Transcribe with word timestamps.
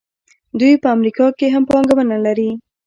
دوی 0.59 0.73
په 0.83 0.87
امریکا 0.95 1.25
کې 1.37 1.47
هم 1.53 1.63
پانګونه 1.69 2.15
لري. 2.25 2.49